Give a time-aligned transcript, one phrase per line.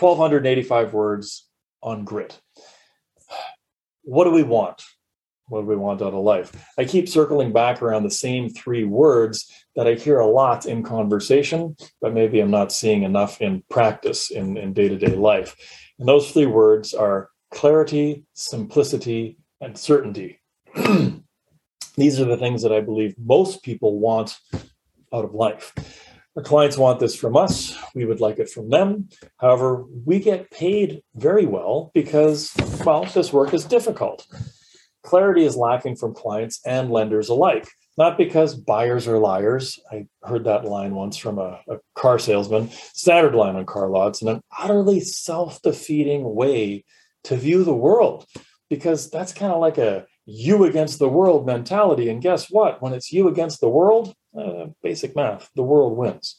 [0.00, 1.48] 1285 words
[1.82, 2.40] on grit.
[4.02, 4.82] What do we want?
[5.48, 6.52] What do we want out of life?
[6.78, 10.82] I keep circling back around the same three words that I hear a lot in
[10.82, 15.56] conversation, but maybe I'm not seeing enough in practice in day to day life.
[15.98, 20.40] And those three words are clarity, simplicity, and certainty.
[21.96, 24.38] These are the things that I believe most people want
[25.12, 25.74] out of life.
[26.36, 27.76] Our clients want this from us.
[27.94, 29.08] We would like it from them.
[29.38, 32.52] However, we get paid very well because,
[32.84, 34.26] well, this work is difficult.
[35.02, 37.68] Clarity is lacking from clients and lenders alike.
[37.98, 39.78] Not because buyers are liars.
[39.90, 44.22] I heard that line once from a, a car salesman, standard line on car lots,
[44.22, 46.84] and an utterly self defeating way
[47.24, 48.24] to view the world
[48.70, 52.08] because that's kind of like a you against the world mentality.
[52.08, 52.80] And guess what?
[52.80, 56.36] When it's you against the world, uh, basic math, the world wins.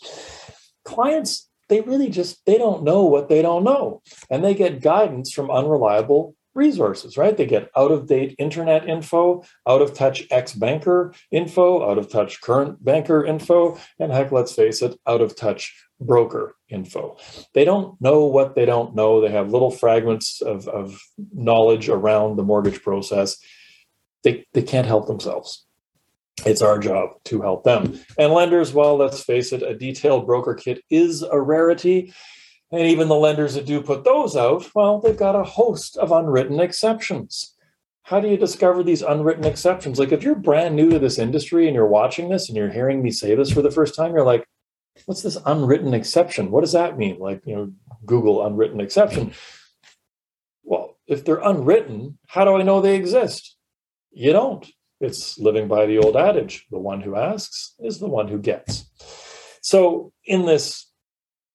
[0.86, 5.32] Clients, they really just they don't know what they don't know, and they get guidance
[5.32, 7.38] from unreliable resources, right?
[7.38, 12.10] They get out of date internet info, out of touch ex banker info, out of
[12.10, 17.18] touch current banker info, and heck, let's face it, out of touch broker info.
[17.54, 19.22] They don't know what they don't know.
[19.22, 21.00] They have little fragments of, of
[21.34, 23.38] knowledge around the mortgage process.
[24.24, 25.66] They, they can't help themselves.
[26.46, 28.00] It's our job to help them.
[28.18, 32.14] And lenders, well, let's face it, a detailed broker kit is a rarity.
[32.72, 36.12] And even the lenders that do put those out, well, they've got a host of
[36.12, 37.56] unwritten exceptions.
[38.04, 40.00] How do you discover these unwritten exceptions?
[40.00, 43.02] Like if you're brand new to this industry and you're watching this and you're hearing
[43.04, 44.46] me say this for the first time, you're like,
[45.06, 46.50] what's this unwritten exception?
[46.50, 47.20] What does that mean?
[47.20, 47.72] Like, you know,
[48.06, 49.34] Google unwritten exception.
[50.64, 53.58] Well, if they're unwritten, how do I know they exist?
[54.12, 54.70] You don't.
[55.00, 58.86] It's living by the old adage the one who asks is the one who gets.
[59.62, 60.88] So, in this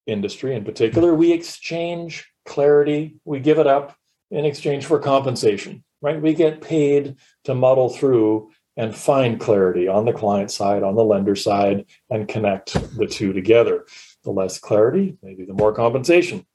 [0.07, 3.97] industry in particular, we exchange clarity, we give it up
[4.31, 6.21] in exchange for compensation, right?
[6.21, 11.05] We get paid to muddle through and find clarity on the client side, on the
[11.05, 13.87] lender side, and connect the two together.
[14.25, 16.47] The less clarity, maybe the more compensation.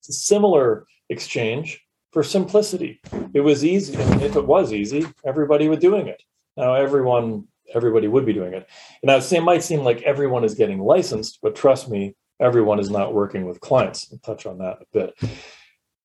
[0.00, 1.80] It's a similar exchange
[2.16, 2.98] for simplicity.
[3.34, 3.92] It was easy.
[3.92, 6.22] If it was easy, everybody would doing it.
[6.56, 8.66] Now everyone, everybody would be doing it.
[9.02, 12.88] And now it might seem like everyone is getting licensed, but trust me, everyone is
[12.88, 14.10] not working with clients.
[14.10, 15.14] I'll touch on that a bit.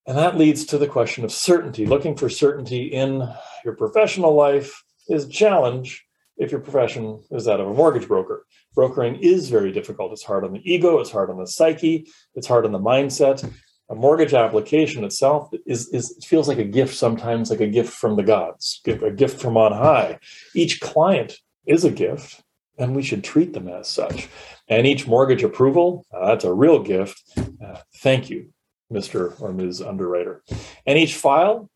[0.05, 1.85] And that leads to the question of certainty.
[1.85, 3.25] Looking for certainty in
[3.63, 6.05] your professional life is a challenge
[6.35, 8.45] if your profession is that of a mortgage broker.
[8.75, 10.11] Brokering is very difficult.
[10.11, 12.05] It's hard on the ego, it's hard on the psyche,
[12.35, 13.49] it's hard on the mindset.
[13.91, 18.15] A mortgage application itself is, is feels like a gift sometimes, like a gift from
[18.15, 20.17] the gods, a gift from on high.
[20.55, 21.33] Each client
[21.65, 22.41] is a gift,
[22.77, 24.29] and we should treat them as such.
[24.69, 27.21] And each mortgage approval, uh, that's a real gift.
[27.37, 28.53] Uh, thank you,
[28.89, 29.39] Mr.
[29.41, 29.81] or Ms.
[29.81, 30.41] Underwriter.
[30.85, 31.69] And each file,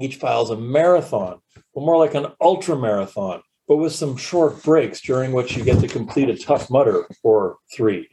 [0.00, 1.40] each file is a marathon,
[1.74, 5.80] but more like an ultra marathon, but with some short breaks during which you get
[5.80, 8.08] to complete a Tough Mudder or three.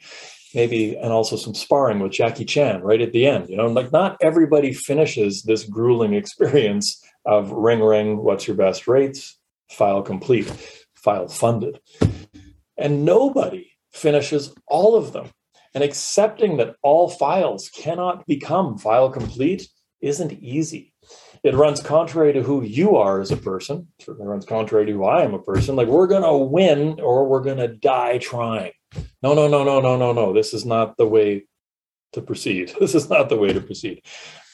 [0.55, 3.49] Maybe, and also some sparring with Jackie Chan right at the end.
[3.49, 8.87] You know, like not everybody finishes this grueling experience of ring ring, what's your best
[8.87, 9.37] rates,
[9.69, 10.51] file complete,
[10.95, 11.79] file funded.
[12.77, 15.29] And nobody finishes all of them.
[15.75, 19.69] And accepting that all files cannot become file complete
[20.01, 20.93] isn't easy.
[21.43, 23.87] It runs contrary to who you are as a person.
[23.97, 25.75] It certainly runs contrary to who I am a person.
[25.75, 28.71] Like we're to win or we're to die trying.
[29.23, 30.33] No, no, no, no, no, no, no.
[30.33, 31.45] This is not the way
[32.13, 32.73] to proceed.
[32.79, 34.03] This is not the way to proceed.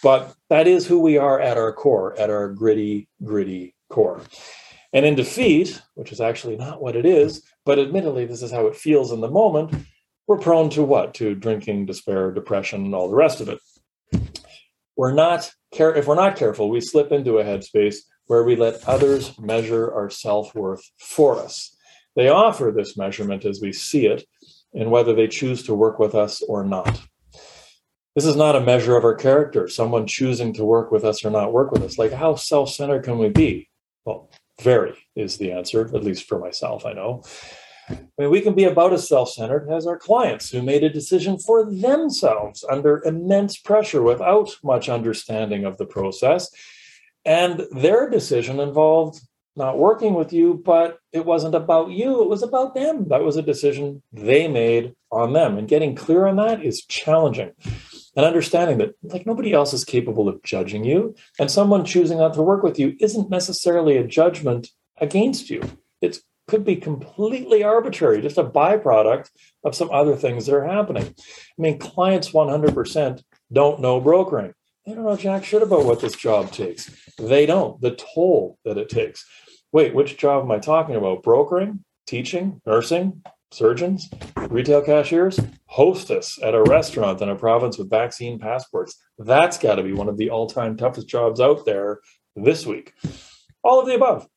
[0.04, 4.22] But that is who we are at our core, at our gritty, gritty core.
[4.94, 8.68] And in defeat, which is actually not what it is, but admittedly, this is how
[8.68, 9.74] it feels in the moment,
[10.28, 11.16] we're prone to what?
[11.16, 13.60] To drinking, despair, depression, and all the rest of it.
[14.96, 17.98] We're not care if we're not careful, we slip into a headspace
[18.28, 21.76] where we let others measure our self-worth for us.
[22.16, 24.26] They offer this measurement as we see it,
[24.74, 27.02] and whether they choose to work with us or not.
[28.16, 31.30] This is not a measure of our character, someone choosing to work with us or
[31.30, 31.98] not work with us.
[31.98, 33.70] Like, how self centered can we be?
[34.06, 34.30] Well,
[34.62, 37.24] very is the answer, at least for myself, I know.
[37.90, 40.90] I mean, we can be about as self centered as our clients who made a
[40.90, 46.50] decision for themselves under immense pressure without much understanding of the process.
[47.26, 49.22] And their decision involved
[49.56, 53.08] not working with you, but it wasn't about you, it was about them.
[53.08, 55.58] That was a decision they made on them.
[55.58, 57.52] And getting clear on that is challenging
[58.16, 62.34] and understanding that like nobody else is capable of judging you and someone choosing not
[62.34, 65.62] to work with you isn't necessarily a judgment against you
[66.02, 69.30] it's could be completely arbitrary, just a byproduct
[69.64, 71.06] of some other things that are happening.
[71.08, 74.54] I mean, clients 100% don't know brokering.
[74.86, 76.92] They don't know jack shit about what this job takes.
[77.18, 77.82] They don't.
[77.82, 79.26] The toll that it takes.
[79.72, 81.24] Wait, which job am I talking about?
[81.24, 84.10] Brokering, teaching, nursing, surgeons,
[84.50, 88.96] retail cashiers, hostess at a restaurant in a province with vaccine passports.
[89.18, 92.00] That's got to be one of the all time toughest jobs out there
[92.36, 92.94] this week.
[93.64, 94.28] All of the above.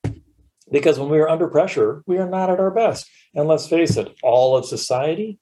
[0.71, 3.09] Because when we are under pressure, we are not at our best.
[3.35, 5.39] And let's face it, all of society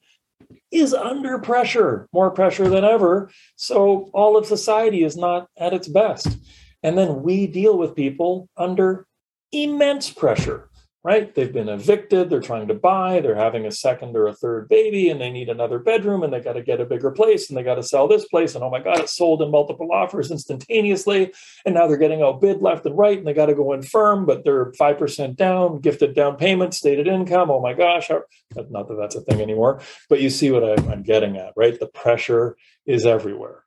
[0.70, 3.30] is under pressure, more pressure than ever.
[3.56, 6.38] So all of society is not at its best.
[6.82, 9.06] And then we deal with people under
[9.52, 10.68] immense pressure
[11.06, 11.32] right?
[11.36, 15.08] They've been evicted, they're trying to buy, they're having a second or a third baby,
[15.08, 17.62] and they need another bedroom, and they got to get a bigger place, and they
[17.62, 21.32] got to sell this place, and oh my God, it's sold in multiple offers instantaneously.
[21.64, 24.26] And now they're getting outbid left and right, and they got to go in firm,
[24.26, 27.52] but they're 5% down, gifted down payment, stated income.
[27.52, 31.36] Oh my gosh, not that that's a thing anymore, but you see what I'm getting
[31.36, 31.78] at, right?
[31.78, 33.62] The pressure is everywhere.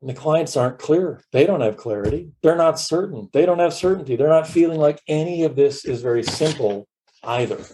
[0.00, 1.22] And the clients aren't clear.
[1.32, 2.32] They don't have clarity.
[2.42, 3.28] They're not certain.
[3.32, 4.16] They don't have certainty.
[4.16, 6.86] They're not feeling like any of this is very simple
[7.22, 7.64] either.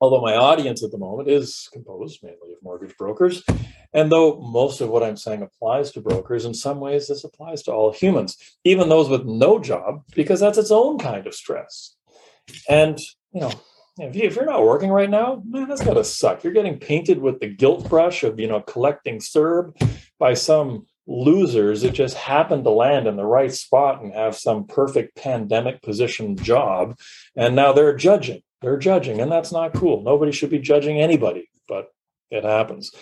[0.00, 3.44] Although my audience at the moment is composed mainly of mortgage brokers.
[3.92, 7.62] And though most of what I'm saying applies to brokers, in some ways this applies
[7.64, 11.96] to all humans, even those with no job, because that's its own kind of stress.
[12.68, 12.98] And,
[13.32, 13.52] you know,
[14.02, 16.42] if, you, if you're not working right now, man, that's gotta suck.
[16.44, 19.74] You're getting painted with the guilt brush of, you know, collecting CERB
[20.18, 24.66] by some losers that just happen to land in the right spot and have some
[24.66, 26.96] perfect pandemic position job.
[27.36, 28.42] And now they're judging.
[28.62, 30.02] They're judging, and that's not cool.
[30.02, 31.48] Nobody should be judging anybody,
[32.30, 32.92] it happens.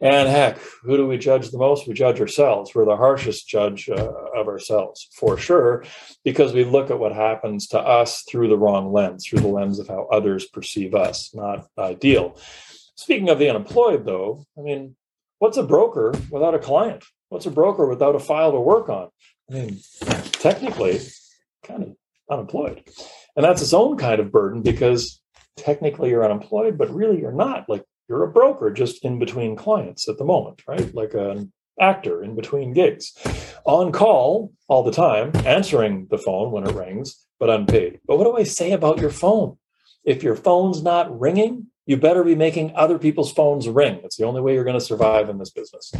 [0.00, 1.88] And heck, who do we judge the most?
[1.88, 2.74] We judge ourselves.
[2.74, 5.84] We're the harshest judge uh, of ourselves, for sure,
[6.24, 9.78] because we look at what happens to us through the wrong lens, through the lens
[9.78, 11.34] of how others perceive us.
[11.34, 12.38] Not ideal.
[12.96, 14.96] Speaking of the unemployed, though, I mean,
[15.38, 17.04] what's a broker without a client?
[17.28, 19.08] What's a broker without a file to work on?
[19.50, 19.80] I mean,
[20.32, 21.00] technically,
[21.62, 21.96] kind of
[22.30, 22.88] unemployed.
[23.36, 25.20] And that's its own kind of burden because
[25.56, 27.68] technically you're unemployed, but really you're not.
[27.68, 30.94] Like you're a broker just in between clients at the moment, right?
[30.94, 33.12] Like an actor in between gigs,
[33.64, 38.00] on call all the time, answering the phone when it rings, but unpaid.
[38.06, 39.58] But what do I say about your phone?
[40.04, 44.00] If your phone's not ringing, you better be making other people's phones ring.
[44.04, 45.92] It's the only way you're going to survive in this business.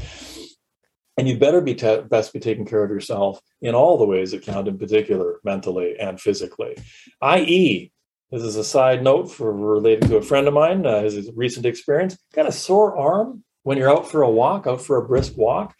[1.16, 4.32] And you better be te- best be taking care of yourself in all the ways
[4.32, 6.76] that count, in particular, mentally and physically.
[7.20, 7.92] I.e.,
[8.30, 11.66] this is a side note for related to a friend of mine, uh, his recent
[11.66, 12.18] experience.
[12.34, 15.74] Got a sore arm when you're out for a walk, out for a brisk walk.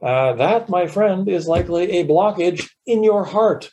[0.00, 3.70] Uh, that, my friend, is likely a blockage in your heart.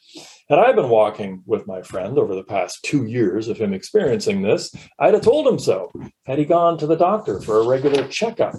[0.49, 4.41] Had I been walking with my friend over the past two years of him experiencing
[4.41, 5.91] this, I'd have told him so.
[6.25, 8.55] Had he gone to the doctor for a regular checkup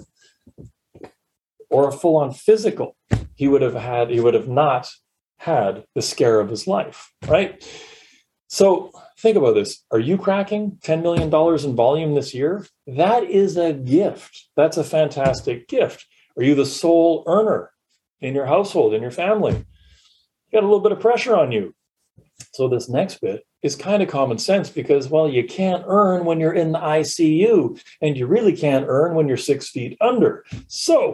[1.69, 2.95] or a full on physical,
[3.35, 4.89] he would have had, he would have not
[5.39, 7.63] had the scare of his life, right?
[8.47, 9.83] So think about this.
[9.91, 11.25] Are you cracking $10 million
[11.65, 12.65] in volume this year?
[12.85, 14.47] That is a gift.
[14.55, 16.05] That's a fantastic gift.
[16.37, 17.71] Are you the sole earner
[18.21, 19.53] in your household, in your family?
[19.53, 21.73] You got a little bit of pressure on you.
[22.53, 26.39] So this next bit is kind of common sense because, well, you can't earn when
[26.39, 30.45] you're in the ICU, and you really can't earn when you're six feet under.
[30.67, 31.13] So,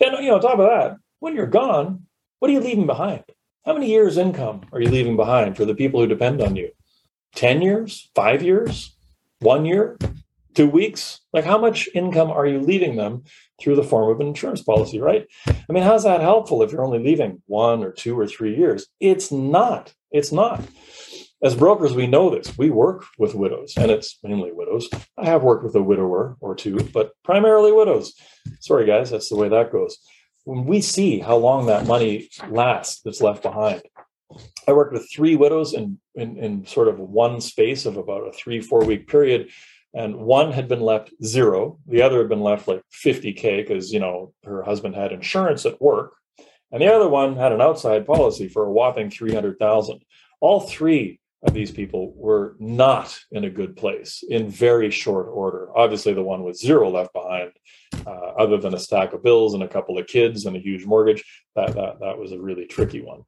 [0.00, 2.06] then, you know, on top of that, when you're gone,
[2.40, 3.24] what are you leaving behind?
[3.64, 6.70] How many years' income are you leaving behind for the people who depend on you?
[7.34, 8.94] 10 years, five years,
[9.40, 9.96] one year,
[10.52, 11.20] two weeks?
[11.32, 13.24] Like, how much income are you leaving them
[13.58, 15.26] through the form of an insurance policy, right?
[15.46, 18.86] I mean, how's that helpful if you're only leaving one or two or three years?
[19.00, 19.94] It's not.
[20.10, 20.62] It's not.
[21.42, 22.58] As brokers, we know this.
[22.58, 24.90] We work with widows, and it's mainly widows.
[25.16, 28.12] I have worked with a widower or two, but primarily widows.
[28.60, 29.96] Sorry, guys, that's the way that goes
[30.44, 33.82] when we see how long that money lasts that's left behind.
[34.66, 38.32] I worked with three widows in, in, in sort of one space of about a
[38.32, 39.50] three, four week period.
[39.94, 41.78] And one had been left zero.
[41.86, 45.80] The other had been left like 50K because, you know, her husband had insurance at
[45.80, 46.14] work.
[46.72, 50.00] And the other one had an outside policy for a whopping 300,000.
[50.40, 55.68] All three of these people were not in a good place in very short order.
[55.76, 57.52] Obviously, the one with zero left behind,
[58.06, 60.86] uh, other than a stack of bills and a couple of kids and a huge
[60.86, 61.22] mortgage,
[61.54, 63.22] that, that, that was a really tricky one.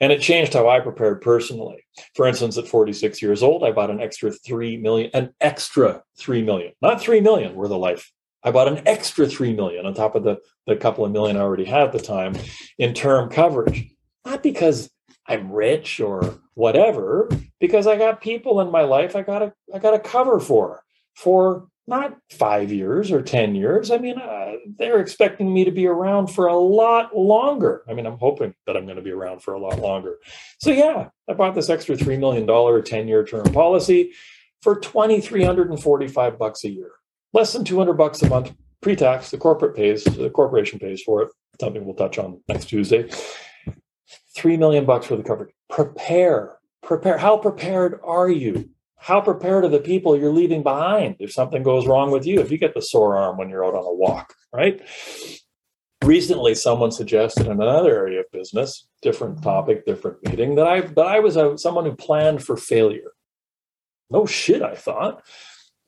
[0.00, 1.84] And it changed how I prepared personally.
[2.14, 6.42] For instance, at 46 years old, I bought an extra 3 million, an extra 3
[6.42, 8.12] million, not 3 million worth of life.
[8.44, 11.40] I bought an extra 3 million on top of the, the couple of million I
[11.40, 12.36] already had at the time
[12.78, 13.90] in term coverage.
[14.24, 14.88] Not because
[15.26, 19.78] I'm rich or whatever because I got people in my life I got to I
[19.78, 20.82] got to cover for
[21.14, 23.92] for not 5 years or 10 years.
[23.92, 27.84] I mean, uh, they're expecting me to be around for a lot longer.
[27.88, 30.16] I mean, I'm hoping that I'm going to be around for a lot longer.
[30.58, 34.12] So yeah, I bought this extra 3 million dollar 10-year term policy
[34.62, 36.90] for 2345 bucks a year.
[37.32, 38.52] Less than 200 bucks a month
[38.86, 41.28] pre-tax the corporate pays the corporation pays for it
[41.60, 43.08] something we'll touch on next tuesday
[44.36, 45.52] three million bucks for the coverage.
[45.70, 46.58] Prepare.
[46.82, 47.18] Prepare.
[47.18, 48.70] How prepared are you?
[48.98, 52.50] How prepared are the people you're leaving behind if something goes wrong with you if
[52.50, 54.80] you get the sore arm when you're out on a walk right?
[56.04, 61.06] Recently someone suggested in another area of business different topic different meeting that i that
[61.06, 63.12] i was a, someone who planned for failure.
[64.10, 65.22] No shit i thought.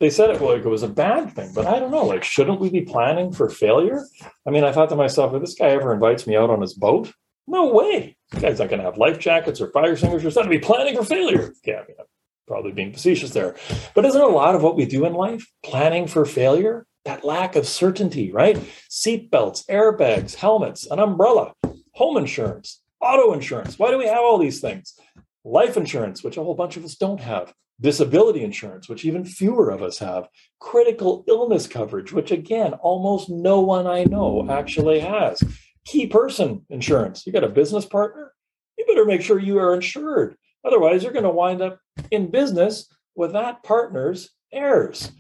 [0.01, 2.05] They said it like it was a bad thing, but I don't know.
[2.05, 4.05] Like, shouldn't we be planning for failure?
[4.47, 6.75] I mean, I thought to myself, if this guy ever invites me out on his
[6.75, 7.13] boat,
[7.49, 8.17] no way.
[8.31, 10.37] This guy's not going to have life jackets or fire extinguishers.
[10.37, 11.53] Not to be planning for failure.
[11.65, 12.07] Yeah, I mean, I'm
[12.47, 13.57] probably being facetious there.
[13.95, 16.87] But isn't a lot of what we do in life planning for failure?
[17.05, 18.57] That lack of certainty, right?
[18.91, 21.55] Seatbelts, airbags, helmets, an umbrella,
[21.95, 23.79] home insurance, auto insurance.
[23.79, 24.99] Why do we have all these things?
[25.45, 29.71] Life insurance, which a whole bunch of us don't have disability insurance, which even fewer
[29.71, 30.29] of us have,
[30.59, 35.41] critical illness coverage, which again, almost no one I know actually has,
[35.89, 37.27] key person insurance.
[37.27, 38.33] You got a business partner?
[38.77, 40.37] You better make sure you are insured.
[40.65, 41.79] Otherwise, you're going to wind up
[42.11, 45.11] in business with that partner's heirs.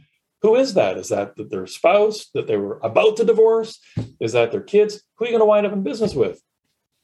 [0.42, 0.98] Who is that?
[0.98, 3.80] Is that their spouse that they were about to divorce?
[4.20, 5.02] Is that their kids?
[5.16, 6.40] Who are you going to wind up in business with?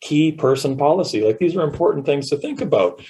[0.01, 1.23] Key person policy.
[1.23, 3.03] Like these are important things to think about.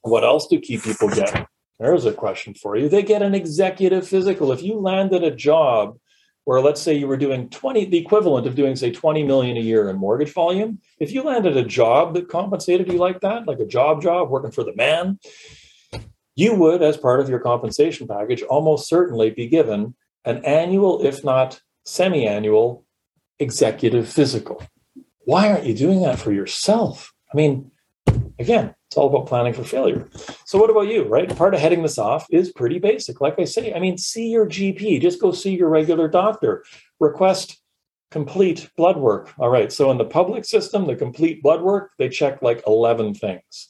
[0.00, 1.46] What else do key people get?
[1.78, 2.88] There's a question for you.
[2.88, 4.50] They get an executive physical.
[4.50, 5.98] If you landed a job
[6.44, 9.60] where let's say you were doing 20 the equivalent of doing say 20 million a
[9.60, 10.80] year in mortgage volume.
[10.98, 14.50] If you landed a job that compensated you like that like a job job working
[14.50, 15.18] for the man
[16.34, 19.94] you would as part of your compensation package almost certainly be given
[20.24, 22.84] an annual if not semi-annual
[23.38, 24.62] executive physical.
[25.24, 27.12] Why aren't you doing that for yourself?
[27.32, 27.70] I mean
[28.38, 30.06] again it's all about planning for failure.
[30.44, 31.34] So, what about you, right?
[31.34, 33.22] Part of heading this off is pretty basic.
[33.22, 36.62] Like I say, I mean, see your GP, just go see your regular doctor,
[37.00, 37.58] request
[38.10, 39.32] complete blood work.
[39.38, 39.72] All right.
[39.72, 43.68] So, in the public system, the complete blood work, they check like 11 things.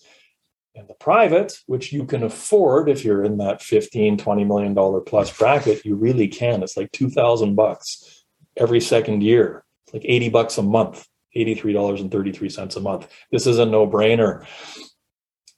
[0.75, 5.01] In the private, which you can afford if you're in that 15, 20 million dollar
[5.01, 6.65] plus bracket, you really can.
[6.65, 8.25] It's like 2000 bucks
[8.57, 9.63] every second year.
[9.85, 11.07] It's like 80 bucks a month.
[11.37, 13.09] $83.33 a month.
[13.31, 14.45] This is a no brainer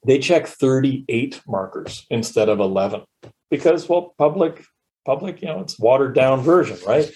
[0.05, 3.03] they check 38 markers instead of 11
[3.49, 4.63] because well public
[5.05, 7.09] public you know it's watered down version right?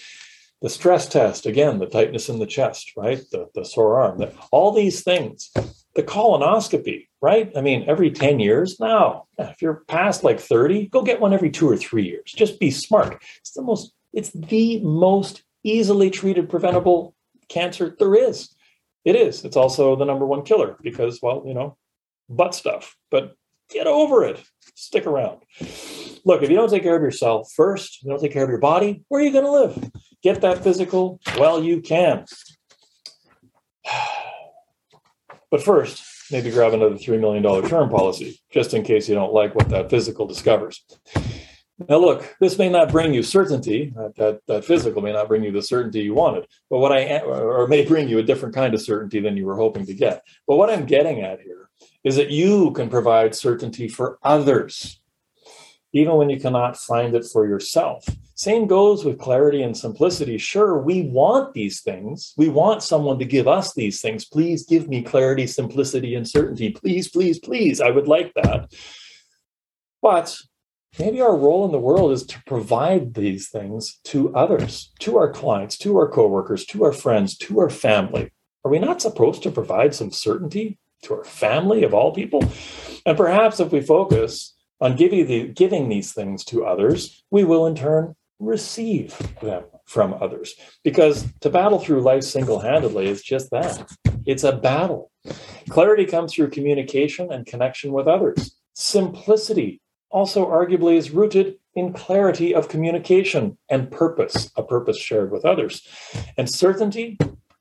[0.62, 3.20] The stress test again the tightness in the chest right?
[3.30, 5.50] The, the sore arm the, all these things.
[5.94, 7.50] The colonoscopy right?
[7.56, 8.78] I mean every 10 years?
[8.80, 12.32] Now if you're past like 30 go get one every two or three years.
[12.32, 13.22] Just be smart.
[13.38, 17.14] It's the most it's the most easily treated preventable
[17.48, 18.54] cancer there is.
[19.04, 19.44] It is.
[19.44, 21.76] It's also the number one killer because well you know
[22.30, 23.34] butt stuff, but
[23.68, 24.42] get over it.
[24.74, 25.42] Stick around.
[26.24, 28.58] Look, if you don't take care of yourself first, you don't take care of your
[28.58, 29.90] body, where are you going to live?
[30.22, 32.24] Get that physical well you can.
[35.50, 39.56] But first, maybe grab another $3 million term policy, just in case you don't like
[39.56, 40.84] what that physical discovers.
[41.88, 43.92] Now, look, this may not bring you certainty.
[43.96, 47.18] That, that, that, physical may not bring you the certainty you wanted, but what I
[47.20, 50.22] or may bring you a different kind of certainty than you were hoping to get.
[50.46, 51.70] But what I'm getting at here
[52.04, 55.00] is that you can provide certainty for others,
[55.92, 58.04] even when you cannot find it for yourself.
[58.34, 60.38] Same goes with clarity and simplicity.
[60.38, 62.32] Sure, we want these things.
[62.38, 64.24] We want someone to give us these things.
[64.24, 66.70] Please give me clarity, simplicity, and certainty.
[66.70, 67.82] Please, please, please.
[67.82, 68.72] I would like that.
[70.00, 70.34] But
[70.98, 75.30] maybe our role in the world is to provide these things to others, to our
[75.30, 78.30] clients, to our coworkers, to our friends, to our family.
[78.64, 82.42] Are we not supposed to provide some certainty to our family of all people.
[83.06, 87.66] And perhaps if we focus on giving, the, giving these things to others, we will
[87.66, 90.54] in turn receive them from others.
[90.82, 93.90] Because to battle through life single handedly is just that
[94.26, 95.10] it's a battle.
[95.68, 98.56] Clarity comes through communication and connection with others.
[98.74, 99.80] Simplicity
[100.10, 105.86] also arguably is rooted in clarity of communication and purpose, a purpose shared with others.
[106.36, 107.18] And certainty,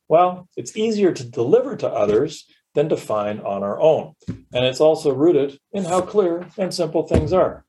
[0.07, 4.13] well, it's easier to deliver to others than to find on our own.
[4.27, 7.65] And it's also rooted in how clear and simple things are.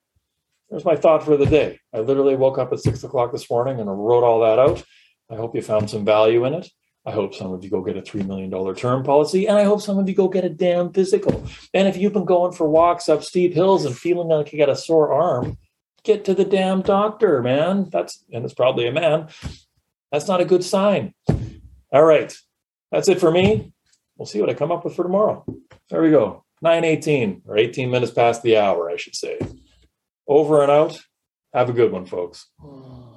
[0.69, 1.81] There's my thought for the day.
[1.93, 4.85] I literally woke up at six o'clock this morning and wrote all that out.
[5.31, 6.69] I hope you found some value in it.
[7.07, 9.81] I hope some of you go get a $3 million term policy, and I hope
[9.81, 11.45] some of you go get a damn physical.
[11.73, 14.69] And if you've been going for walks up steep hills and feeling like you got
[14.69, 15.57] a sore arm,
[16.05, 17.89] get to the damn doctor, man.
[17.91, 19.29] That's, and it's probably a man.
[20.13, 21.15] That's not a good sign.
[21.91, 22.37] All right.
[22.93, 23.73] That's it for me.
[24.21, 25.47] We'll see what I come up with for tomorrow.
[25.89, 26.45] There we go.
[26.61, 29.39] 918 or 18 minutes past the hour, I should say.
[30.29, 30.99] Over and out.
[31.55, 32.47] Have a good one, folks.
[32.61, 33.10] Hmm.